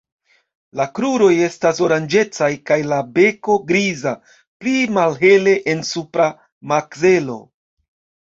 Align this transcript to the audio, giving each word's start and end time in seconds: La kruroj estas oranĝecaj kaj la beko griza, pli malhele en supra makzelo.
La 0.79 0.85
kruroj 0.99 1.33
estas 1.47 1.81
oranĝecaj 1.87 2.47
kaj 2.69 2.77
la 2.93 2.97
beko 3.17 3.57
griza, 3.71 4.13
pli 4.63 4.73
malhele 4.97 5.55
en 5.75 5.85
supra 5.93 6.31
makzelo. 6.73 7.37